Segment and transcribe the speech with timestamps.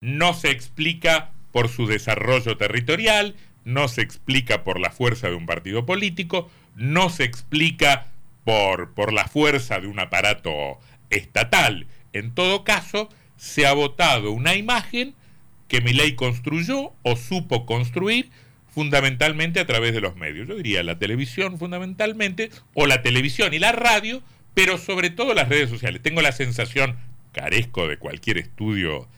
[0.00, 5.46] no se explica por su desarrollo territorial, no se explica por la fuerza de un
[5.46, 8.06] partido político, no se explica
[8.44, 10.78] por, por la fuerza de un aparato
[11.10, 11.86] estatal.
[12.12, 15.14] En todo caso, se ha votado una imagen
[15.68, 18.30] que ley construyó o supo construir
[18.68, 20.48] fundamentalmente a través de los medios.
[20.48, 24.22] Yo diría la televisión fundamentalmente, o la televisión y la radio,
[24.54, 26.02] pero sobre todo las redes sociales.
[26.02, 26.96] Tengo la sensación,
[27.32, 29.08] carezco de cualquier estudio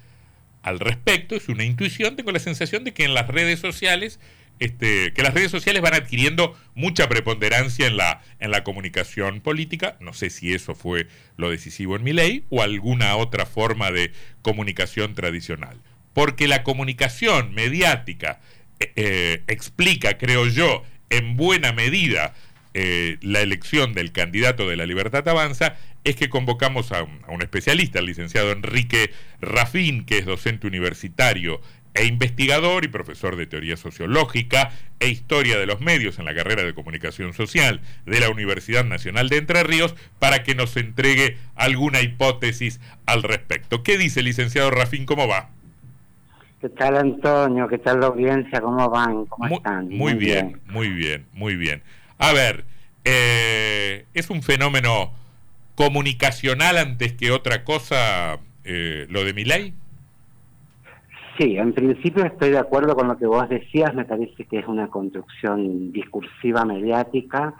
[0.62, 4.20] al respecto, es una intuición, tengo la sensación de que en las redes sociales,
[4.60, 9.96] este, que las redes sociales van adquiriendo mucha preponderancia en la, en la comunicación política.
[10.00, 14.12] No sé si eso fue lo decisivo en mi ley o alguna otra forma de
[14.42, 15.80] comunicación tradicional.
[16.12, 18.40] Porque la comunicación mediática
[18.78, 22.34] eh, eh, explica, creo yo, en buena medida
[22.74, 27.98] eh, la elección del candidato de la Libertad Avanza es que convocamos a un, especialista,
[27.98, 31.60] el licenciado Enrique Rafín, que es docente universitario
[31.94, 36.62] e investigador y profesor de teoría sociológica e historia de los medios en la carrera
[36.62, 42.00] de comunicación social de la Universidad Nacional de Entre Ríos, para que nos entregue alguna
[42.00, 43.82] hipótesis al respecto.
[43.82, 45.04] ¿Qué dice, licenciado Rafín?
[45.04, 45.50] ¿Cómo va?
[46.62, 47.68] ¿Qué tal, Antonio?
[47.68, 48.60] ¿Qué tal la audiencia?
[48.60, 49.26] ¿Cómo van?
[49.26, 49.88] ¿Cómo están?
[49.88, 51.82] Muy, bien, muy bien, muy bien.
[52.22, 52.64] A ver,
[53.04, 55.10] eh, es un fenómeno
[55.74, 59.74] comunicacional antes que otra cosa eh, lo de mi ley.
[61.36, 64.68] Sí, en principio estoy de acuerdo con lo que vos decías, me parece que es
[64.68, 67.54] una construcción discursiva mediática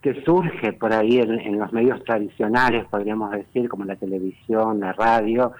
[0.00, 5.54] que surge por ahí en, los medios tradicionales, podríamos decir, como la televisión, la radio,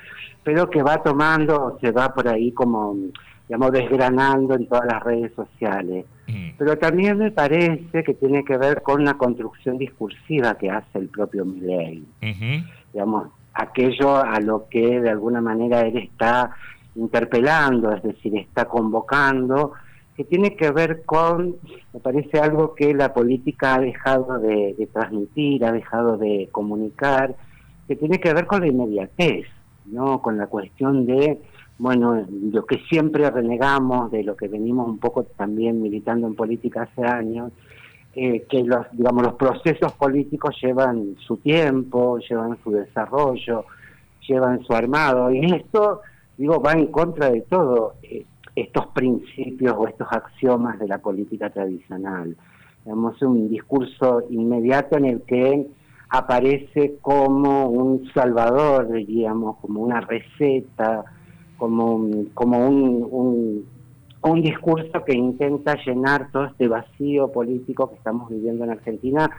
[0.45, 2.95] pero que va tomando, se va por ahí como
[3.49, 6.07] digamos, desgranando en todas las redes sociales.
[6.27, 6.51] Mm.
[6.57, 11.09] Pero también me parece que tiene que ver con una construcción discursiva que hace el
[11.09, 12.05] propio Milley.
[12.93, 16.51] Digamos, aquello a lo que de alguna manera él está
[16.95, 19.73] interpelando, es decir, está convocando,
[20.17, 21.57] que tiene que ver con,
[21.93, 27.35] me parece algo que la política ha dejado de, de transmitir, ha dejado de comunicar,
[27.89, 29.47] que tiene que ver con la inmediatez,
[29.87, 30.23] ¿no?
[30.23, 31.41] Con la cuestión de
[31.79, 36.83] bueno, lo que siempre renegamos, de lo que venimos un poco también militando en política
[36.83, 37.53] hace años,
[38.15, 43.65] eh, que los, digamos, los procesos políticos llevan su tiempo, llevan su desarrollo,
[44.29, 46.01] llevan su armado, y esto,
[46.37, 48.25] digo, va en contra de todo eh,
[48.55, 52.37] estos principios o estos axiomas de la política tradicional.
[52.85, 55.67] Digamos, un discurso inmediato en el que
[56.11, 61.05] aparece como un salvador, diríamos, como una receta,
[61.57, 63.67] como, como un,
[64.23, 69.31] un, discurso que intenta llenar todo este vacío político que estamos viviendo en Argentina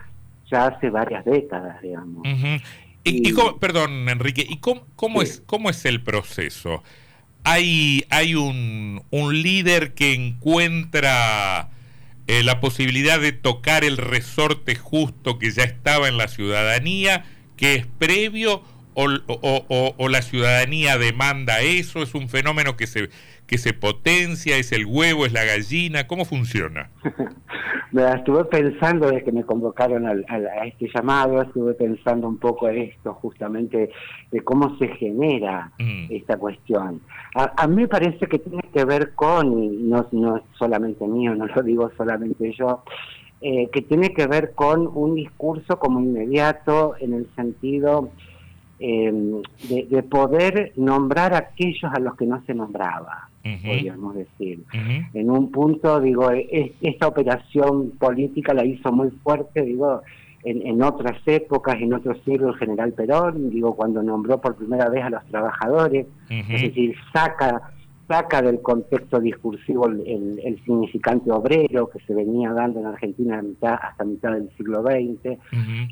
[0.50, 2.22] ya hace varias décadas, digamos.
[3.04, 6.82] y, perdón, Enrique, ¿y cómo, cómo es, cómo es el proceso?
[7.44, 11.70] Hay, hay un, un líder que encuentra
[12.28, 17.24] eh, la posibilidad de tocar el resorte justo que ya estaba en la ciudadanía,
[17.56, 18.62] que es previo
[18.96, 22.02] o, la ciudadanía demanda eso?
[22.02, 23.10] ¿Es un fenómeno que se,
[23.46, 24.56] que se potencia?
[24.56, 25.26] ¿Es el huevo?
[25.26, 26.06] ¿Es la gallina?
[26.06, 26.90] ¿Cómo funciona?
[27.92, 33.14] estuve pensando desde que me convocaron a este llamado, estuve pensando un poco en esto,
[33.14, 33.90] justamente
[34.30, 36.06] de cómo se genera mm.
[36.10, 37.00] esta cuestión.
[37.34, 41.46] A, mí me parece que tiene que ver con, no, no es solamente mío, no
[41.46, 42.82] lo digo solamente yo,
[43.40, 48.10] eh, que tiene que ver con un discurso como inmediato en el sentido
[48.78, 49.12] eh,
[49.68, 54.64] de, poder nombrar a aquellos a los que no se nombraba, podríamos decir.
[55.14, 60.02] En un punto, digo, esta operación política la hizo muy fuerte, digo,
[60.44, 64.88] en, en, otras épocas, en otros siglos, el general Perón, digo, cuando nombró por primera
[64.88, 67.72] vez a los trabajadores, es decir, saca
[68.08, 74.32] saca del contexto discursivo el, significante obrero que se venía dando en Argentina hasta mitad
[74.32, 75.38] del siglo XX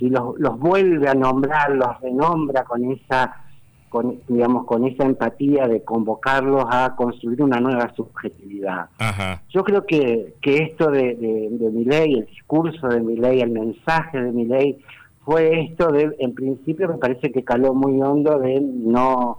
[0.00, 3.44] y los, los vuelve a nombrar, los renombra con esa
[3.88, 8.88] con, digamos con esa empatía de convocarlos a construir una nueva subjetividad.
[9.50, 13.50] Yo creo que, que esto de, de, mi ley, el discurso de mi ley, el
[13.50, 14.80] mensaje de mi ley,
[15.24, 19.38] fue esto de, en principio me parece que caló muy hondo de no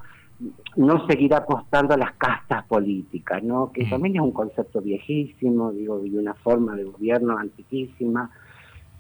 [0.75, 3.71] no seguir apostando a las castas políticas, ¿no?
[3.71, 8.29] que también es un concepto viejísimo, digo, y una forma de gobierno antiquísima,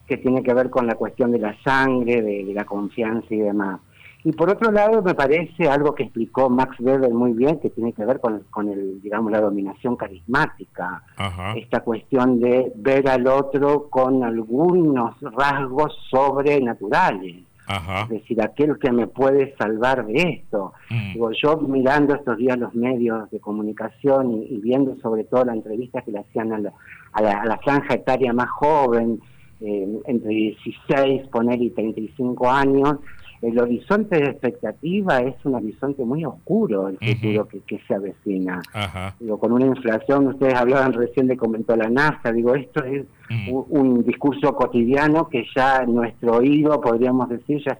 [0.07, 3.81] que tiene que ver con la cuestión de la sangre, de, la confianza y demás.
[4.23, 7.93] Y por otro lado, me parece algo que explicó Max Weber muy bien, que tiene
[7.93, 11.03] que ver con, con el, digamos, la dominación carismática.
[11.55, 17.44] Esta cuestión de ver al otro con algunos rasgos sobrenaturales.
[17.67, 20.73] Es decir, aquel que me puede salvar de esto.
[20.89, 21.13] Mm.
[21.13, 26.01] Digo, yo mirando estos días los medios de comunicación y, viendo sobre todo la entrevista
[26.01, 26.73] que le hacían a la,
[27.13, 29.19] a la, franja etaria más joven,
[29.61, 32.97] eh, entre 16, poner y 35 años,
[33.45, 38.61] el horizonte de expectativa es un horizonte muy oscuro, el futuro que, se avecina.
[39.19, 43.05] Digo, con una inflación, ustedes hablaban recién de comentó la NASA, digo, esto es
[43.49, 47.77] un, discurso cotidiano que ya nuestro oído, podríamos decir, ya,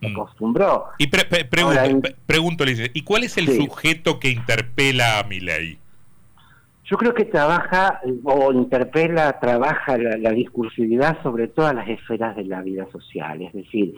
[0.00, 0.86] se acostumbró.
[0.98, 1.08] Y
[2.26, 5.78] pregunto, ¿y cuál es el sujeto que interpela a mi ley?
[6.84, 12.44] Yo creo que trabaja o interpela, trabaja la, la, discursividad sobre todas las esferas de
[12.44, 13.42] la vida social.
[13.42, 13.96] Es decir,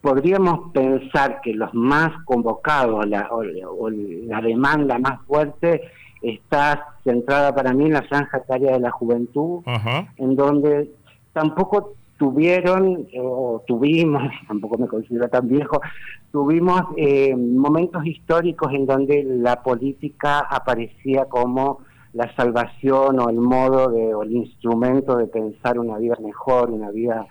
[0.00, 5.82] podríamos pensar que los más convocados la, o, la demanda más fuerte
[6.22, 9.62] está centrada para mí en la franja etaria de la juventud,
[10.16, 10.90] en donde
[11.32, 15.80] tampoco tuvieron o tuvimos, tampoco me considero tan viejo,
[16.32, 21.80] tuvimos eh, momentos históricos en donde la política aparecía como
[22.12, 26.90] la salvación o el modo de, o el instrumento de pensar una vida mejor, una
[26.90, 27.26] vida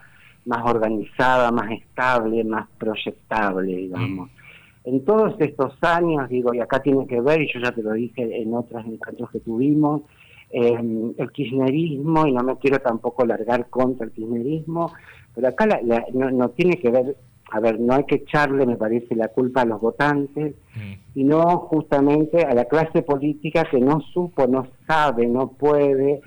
[0.47, 4.29] más organizada, más estable, más proyectable, digamos.
[4.85, 7.91] En todos estos años, digo, y acá tiene que ver, y yo ya te lo
[7.91, 10.03] dije en otros encuentros que tuvimos,
[10.49, 14.93] eh, el kirchnerismo, y no me quiero tampoco largar contra el kirchnerismo,
[15.35, 15.67] pero acá
[16.13, 17.17] no, tiene que ver,
[17.51, 20.55] a ver, no hay que echarle, me parece, la culpa a los votantes,
[21.13, 26.21] sino justamente a la clase política que no supo, no sabe, no puede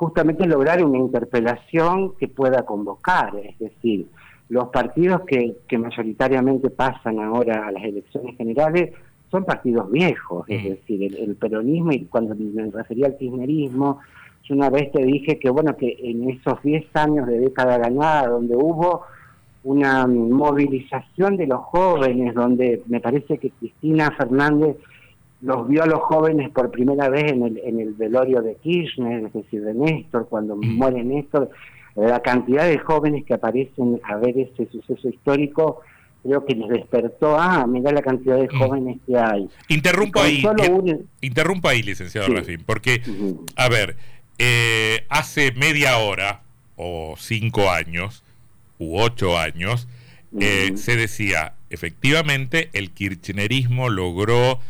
[0.00, 4.06] justamente lograr una interpelación que pueda convocar, es decir,
[4.48, 8.94] los partidos que, mayoritariamente pasan ahora a las elecciones generales
[9.30, 13.98] son partidos viejos, es decir, el, peronismo, y cuando me refería al kirchnerismo,
[14.44, 18.28] yo una vez te dije que, bueno, que en esos 10 años de década ganada,
[18.28, 19.02] donde hubo
[19.64, 24.78] una movilización de los jóvenes, donde me parece que Cristina Fernández
[25.42, 29.24] los vio a los jóvenes por primera vez en el, en el velorio de Kirchner,
[29.24, 31.50] es decir, de Néstor, cuando muere Néstor,
[31.96, 35.80] la cantidad de jóvenes que aparecen a ver ese suceso histórico,
[36.22, 39.48] creo que les despertó, ah, mira la cantidad de jóvenes que hay.
[39.68, 40.42] Interrumpo ahí,
[41.20, 42.28] interrumpo ahí, licenciado
[42.66, 43.02] porque,
[43.56, 43.96] a ver,
[44.38, 46.42] eh, hace media hora,
[46.76, 48.22] o cinco años,
[48.78, 49.88] u ocho años,
[50.38, 54.60] eh, se decía, efectivamente, el kirchnerismo logró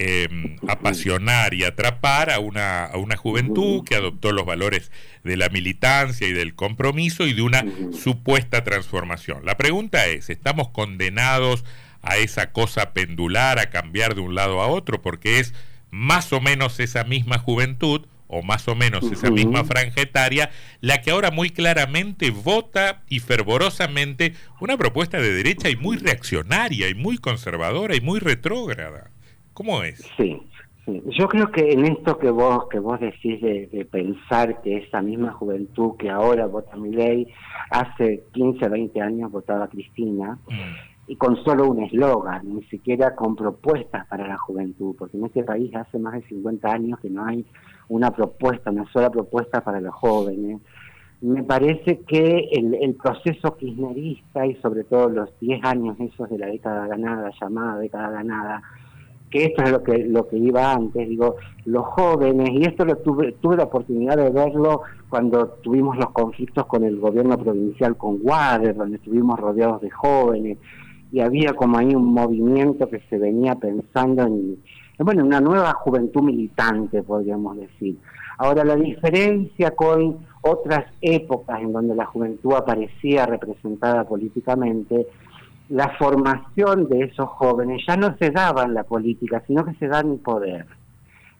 [0.00, 4.92] Em, apasionar y atrapar a una, a una juventud que adoptó los valores
[5.24, 9.44] de la militancia y del compromiso y de una supuesta transformación.
[9.44, 11.64] La pregunta es, ¿estamos condenados
[12.00, 15.02] a esa cosa pendular, a cambiar de un lado a otro?
[15.02, 15.52] Porque es
[15.90, 20.50] más o menos esa misma juventud o más o menos esa misma franja etaria,
[20.80, 26.88] la que ahora muy claramente vota y fervorosamente una propuesta de derecha y muy reaccionaria
[26.88, 29.10] y muy conservadora y muy retrógrada.
[29.58, 29.98] ¿Cómo es?
[30.16, 30.40] Sí,
[30.86, 35.32] Yo creo que en esto que vos que vos decís de, pensar que esa misma
[35.32, 37.26] juventud que ahora vota mi ley,
[37.70, 41.10] hace 15, 20 años votaba Cristina, mm.
[41.10, 45.42] y con solo un eslogan, ni siquiera con propuestas para la juventud, porque en este
[45.42, 47.44] país hace más de 50 años que no hay
[47.88, 50.60] una propuesta, una sola propuesta para los jóvenes.
[51.20, 56.38] Me parece que el, el proceso kirchnerista y sobre todo los 10 años esos de
[56.38, 58.62] la década ganada, llamada década ganada,
[59.30, 62.96] que esto es lo que lo que iba antes, digo, los jóvenes, y esto lo
[62.96, 68.18] tuve, tuve la oportunidad de verlo cuando tuvimos los conflictos con el gobierno provincial con
[68.22, 70.58] Wader, donde estuvimos rodeados de jóvenes,
[71.12, 74.58] y había como ahí un movimiento que se venía pensando en,
[74.98, 77.96] bueno, una nueva juventud militante, podríamos decir.
[78.38, 85.06] Ahora, la diferencia con otras épocas en donde la juventud aparecía representada políticamente,
[85.68, 89.88] la formación de esos jóvenes ya no se daba en la política, sino que se
[89.88, 90.66] da en poder.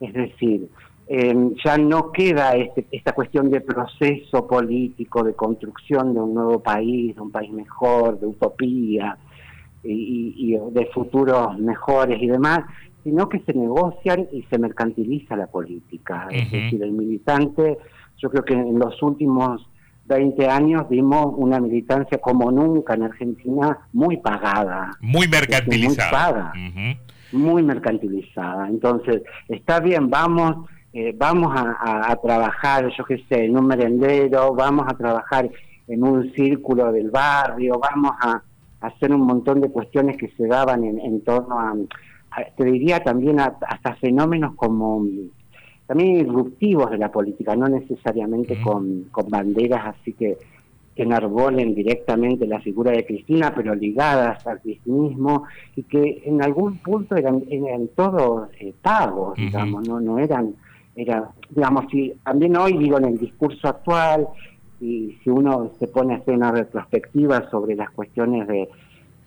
[0.01, 0.69] Es decir,
[1.07, 6.61] em, ya no queda este, esta cuestión de proceso político, de construcción de un nuevo
[6.61, 9.17] país, de un país mejor, de utopía
[9.83, 12.61] y, de futuros mejores y demás,
[13.05, 16.29] sino que se negocian y se mercantiliza la política.
[16.31, 17.79] Es decir, el militante,
[18.19, 19.67] yo creo que en los últimos
[20.09, 24.91] 20 años vimos una militancia como nunca en Argentina muy pagada.
[25.01, 26.53] Muy mercantilizada.
[27.31, 28.69] Muy, mercantilizada.
[28.69, 34.87] Entonces, está bien, vamos, eh, vamos a, trabajar, yo qué sé, en un merendero, vamos
[34.89, 35.51] a trabajar
[35.87, 38.43] en un círculo del barrio, vamos a,
[38.81, 41.75] hacer un montón de cuestiones que se daban en, torno a,
[42.57, 45.03] te diría también hasta fenómenos como
[45.89, 50.37] también irruptivos de la política, no necesariamente con, con, banderas así que
[50.95, 55.45] que enarbolen directamente la figura de Cristina, pero ligadas al cristinismo,
[55.77, 60.57] y que en algún punto eran, eran todos eh, pagos, digamos, no, no eran,
[60.97, 64.27] era, digamos, si también hoy digo en el discurso actual,
[64.81, 68.69] y si uno se pone a hacer una retrospectiva sobre las cuestiones de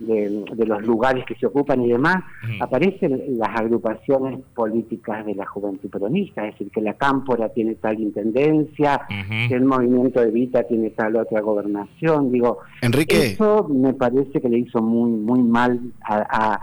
[0.07, 2.17] de, los lugares que se ocupan y demás,
[2.59, 7.99] aparecen las agrupaciones políticas de la juventud peronista, es decir, que la Cámpora tiene tal
[7.99, 9.01] intendencia,
[9.47, 13.33] que el movimiento de Vita tiene tal otra gobernación, digo, Enrique.
[13.33, 16.59] eso me parece que le hizo muy, muy mal a,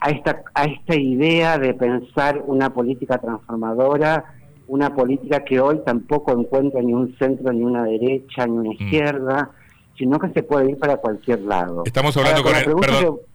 [0.00, 4.24] a, esta, a esta idea de pensar una política transformadora,
[4.66, 9.50] una política que hoy tampoco encuentra ni un centro, ni una derecha, ni una izquierda,
[9.98, 11.82] sino que se puede ir para cualquier lado.
[11.84, 12.64] Estamos hablando con, el,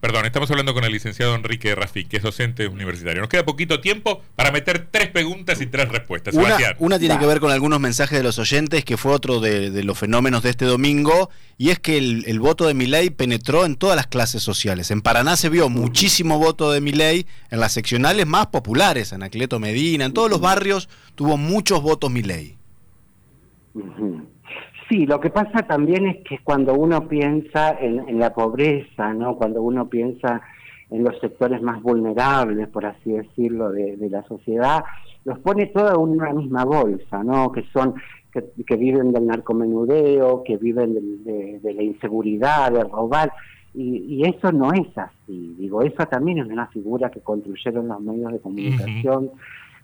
[0.00, 3.20] perdón, estamos hablando con el licenciado Enrique Rafí, que es docente universitario.
[3.20, 6.34] Nos queda poquito tiempo para meter tres preguntas y tres respuestas.
[6.78, 9.98] Una, tiene que ver con algunos mensajes de los oyentes, que fue otro de, los
[9.98, 11.28] fenómenos de este domingo,
[11.58, 14.90] y es que el, voto de Milei penetró en todas las clases sociales.
[14.90, 19.60] En Paraná se vio muchísimo voto de Milei en las seccionales más populares, en Acleto
[19.60, 22.56] Medina, en todos los barrios tuvo muchos votos Milei.
[24.94, 29.34] Sí, lo que pasa también es que cuando uno piensa en, la pobreza, ¿no?
[29.34, 30.40] Cuando uno piensa
[30.88, 34.84] en los sectores más vulnerables, por así decirlo, de, la sociedad,
[35.24, 37.50] los pone todo en una misma bolsa, ¿no?
[37.50, 37.96] Que son
[38.32, 43.32] que, viven del narcomenudeo, que viven de, la inseguridad, de robar,
[43.74, 45.56] y, y, eso no es así.
[45.58, 49.32] Digo, esa también es una figura que construyeron los medios de comunicación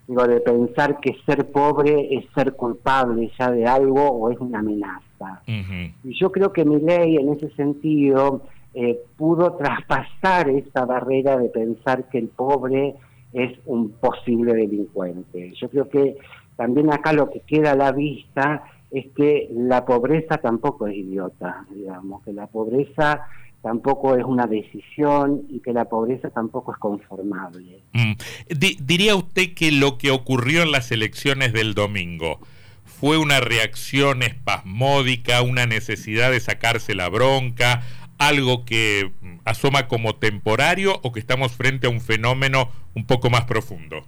[0.07, 4.59] digo, de pensar que ser pobre es ser culpable ya de algo o es una
[4.59, 5.41] amenaza.
[5.47, 8.41] Y yo creo que mi ley en ese sentido
[8.73, 12.95] eh, pudo traspasar esa barrera de pensar que el pobre
[13.33, 15.53] es un posible delincuente.
[15.53, 16.17] Yo creo que
[16.55, 21.65] también acá lo que queda a la vista es que la pobreza tampoco es idiota,
[21.69, 23.21] digamos, que la pobreza
[23.61, 27.81] tampoco es una decisión y que la pobreza tampoco es conformable.
[27.93, 28.13] Mm.
[28.49, 32.39] ¿Diría usted que lo que ocurrió en las elecciones del domingo
[32.85, 37.83] fue una reacción espasmódica, una necesidad de sacarse la bronca,
[38.17, 43.29] algo que mm, asoma como temporario o que estamos frente a un fenómeno un poco
[43.29, 44.03] más profundo?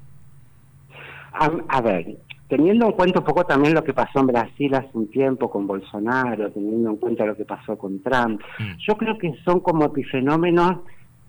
[1.36, 5.10] a ver, teniendo en cuenta un poco también lo que pasó en Brasil hace un
[5.10, 8.78] tiempo con Bolsonaro, teniendo en cuenta lo que pasó con Trump, mm.
[8.88, 10.80] yo creo que son como epifenómenos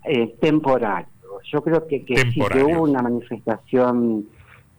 [0.03, 1.09] eh, temporarios.
[1.51, 4.25] Yo creo que, que sí que hubo una manifestación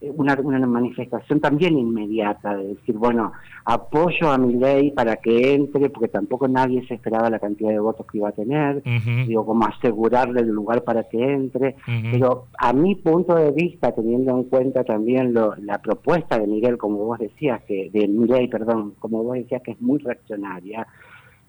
[0.00, 3.32] una, una manifestación también inmediata de decir, bueno,
[3.64, 7.78] apoyo a mi ley para que entre, porque tampoco nadie se esperaba la cantidad de
[7.78, 8.82] votos que iba a tener,
[9.26, 11.76] digo, como asegurarle el lugar para que entre,
[12.10, 16.76] pero a mi punto de vista, teniendo en cuenta también lo, la propuesta de Miguel,
[16.76, 20.86] como vos decías, que de Miguel, perdón, como vos decías, que es muy reaccionaria,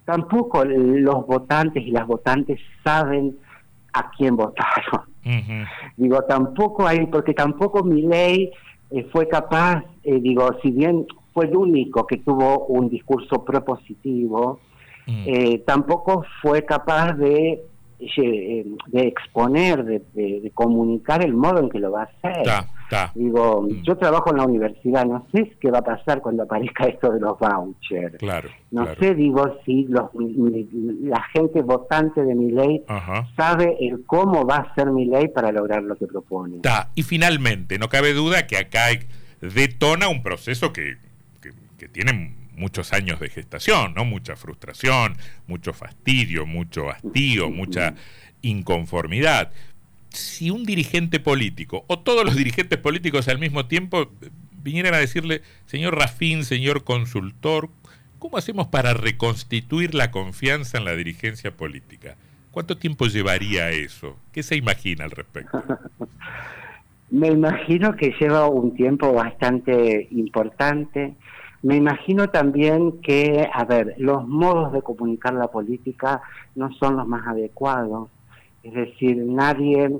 [0.04, 3.36] tampoco los votantes y las votantes saben
[3.92, 5.02] a quién votaron.
[5.96, 8.50] Digo, tampoco hay, porque tampoco mi ley
[8.90, 14.60] eh, fue capaz, eh, digo, si bien fue el único que tuvo un discurso propositivo,
[15.06, 15.24] mm.
[15.26, 17.62] eh, tampoco fue capaz de
[17.98, 23.10] de exponer, de, comunicar el modo en que lo va a hacer.
[23.14, 23.82] Digo, mm.
[23.82, 27.20] yo trabajo en la universidad, no sé qué va a pasar cuando aparezca esto de
[27.20, 28.16] los vouchers.
[28.18, 32.84] Claro, no sé, digo, si los, la gente votante de mi ley
[33.36, 36.60] sabe el cómo va a ser mi ley para lograr lo que propone.
[36.94, 38.86] Y finalmente, no cabe duda que acá
[39.40, 40.96] detona un proceso que,
[41.40, 44.04] que, que tiene muchos años de gestación, ¿no?
[44.04, 47.94] Mucha frustración, mucho fastidio, mucho hastío, mucha
[48.42, 49.52] inconformidad.
[50.10, 54.10] Si un dirigente político, o todos los dirigentes políticos al mismo tiempo,
[54.62, 57.70] vinieran a decirle, señor Rafín, señor consultor,
[58.18, 62.16] ¿cómo hacemos para reconstituir la confianza en la dirigencia política?
[62.50, 64.16] ¿Cuánto tiempo llevaría eso?
[64.32, 65.62] ¿Qué se imagina al respecto?
[67.10, 71.14] Me imagino que lleva un tiempo bastante importante.
[71.62, 76.22] Me imagino también que, a ver, los modos de comunicar la política
[76.54, 78.08] no son los más adecuados.
[78.62, 79.90] Es decir, nadie,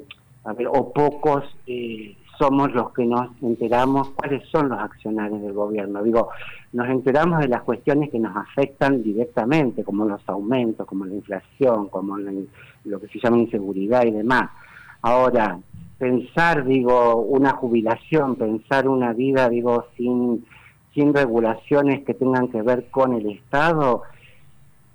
[0.45, 5.53] a ver, o pocos eh, somos los que nos enteramos cuáles son los accionarios del
[5.53, 6.03] gobierno.
[6.03, 6.29] Digo,
[6.73, 11.89] nos enteramos de las cuestiones que nos afectan directamente, como los aumentos, como la inflación,
[11.89, 14.51] como lo que se llama inseguridad y demás.
[15.03, 15.59] Ahora,
[15.99, 20.45] pensar, digo, una jubilación, pensar una vida, digo, sin
[20.95, 24.03] sin regulaciones que tengan que ver con el Estado.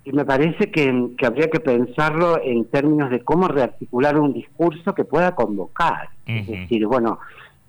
[0.04, 0.88] Y me parece que,
[1.24, 6.10] habría que pensarlo en términos de cómo rearticular un discurso que pueda convocar.
[6.26, 7.18] Es decir, bueno,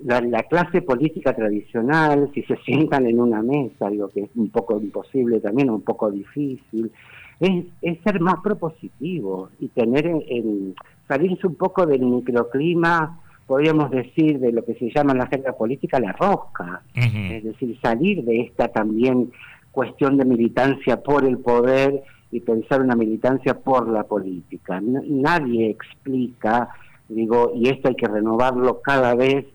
[0.03, 4.79] la, clase política tradicional, si se sientan en una mesa, digo que es un poco
[4.79, 6.91] imposible también, un poco difícil,
[7.39, 10.75] es, es ser más propositivo y tener en,
[11.08, 15.53] salirse un poco del microclima, podríamos decir, de lo que se llama en la agenda
[15.53, 19.31] política la rosca, es decir, salir de esta también
[19.71, 24.81] cuestión de militancia por el poder y pensar una militancia por la política.
[24.81, 26.69] Nadie explica,
[27.07, 29.45] digo, y esto hay que renovarlo cada vez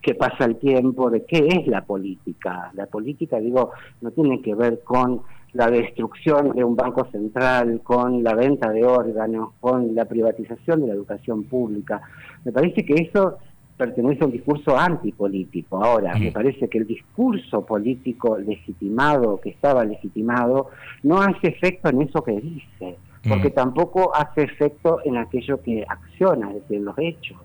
[0.00, 2.70] que pasa el tiempo, de qué es la política.
[2.74, 5.22] La política, digo, no tiene que ver con
[5.54, 10.88] la destrucción de un banco central, con la venta de órganos, con la privatización de
[10.88, 12.02] la educación pública.
[12.44, 13.38] Me parece que eso
[13.76, 15.82] pertenece a un discurso antipolítico.
[15.82, 20.70] Ahora, me parece que el discurso político legitimado, que estaba legitimado,
[21.02, 22.96] no hace efecto en eso que dice,
[23.28, 27.38] porque tampoco hace efecto en aquello que acciona, es decir, en los hechos.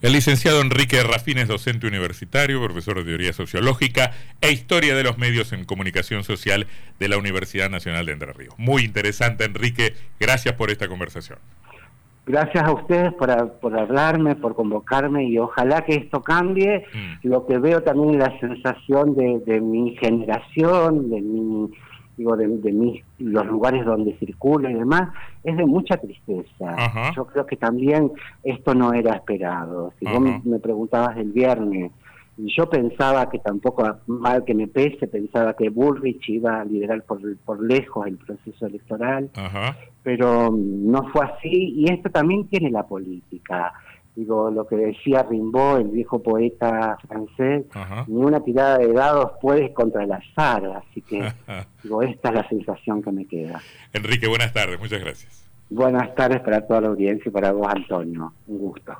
[0.00, 5.18] El licenciado Enrique Rafín es docente universitario, profesor de teoría sociológica e historia de los
[5.18, 6.68] medios en comunicación social
[7.00, 8.54] de la Universidad Nacional de Entre Ríos.
[8.58, 9.94] Muy interesante, Enrique.
[10.20, 11.38] Gracias por esta conversación.
[12.26, 16.84] Gracias a ustedes por, por hablarme, por convocarme y ojalá que esto cambie.
[16.92, 17.26] Mm.
[17.26, 21.70] Lo que veo también es la sensación de, de mi generación, de mi
[22.18, 25.10] digo, de, mis, los lugares donde circulo y demás,
[25.44, 26.76] es de mucha tristeza.
[27.14, 28.10] Yo creo que también
[28.42, 29.92] esto no era esperado.
[29.98, 31.92] Si vos me, preguntabas el viernes,
[32.36, 37.02] y yo pensaba que tampoco, mal que me pese, pensaba que Bullrich iba a liderar
[37.02, 39.30] por, por lejos el proceso electoral,
[40.02, 43.72] pero no fue así, y esto también tiene la política
[44.18, 47.66] digo, lo que decía Rimbaud, el viejo poeta francés,
[48.08, 51.22] ni una tirada de dados puede contra el azar, así que
[51.84, 53.60] digo, esta es la sensación que me queda.
[53.92, 55.48] Enrique, buenas tardes, muchas gracias.
[55.70, 58.92] Buenas tardes para toda la audiencia y para vos, Antonio, un gusto.